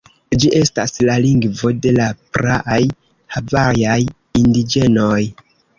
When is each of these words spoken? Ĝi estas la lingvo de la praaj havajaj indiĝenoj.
Ĝi 0.43 0.49
estas 0.59 0.93
la 1.09 1.17
lingvo 1.25 1.71
de 1.83 1.93
la 1.99 2.09
praaj 2.39 2.81
havajaj 3.37 4.01
indiĝenoj. 4.43 5.23